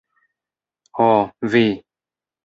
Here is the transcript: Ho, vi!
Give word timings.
Ho, 0.99 1.05
vi! 1.51 1.61